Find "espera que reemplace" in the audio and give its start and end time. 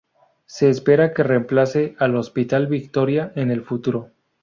0.71-1.93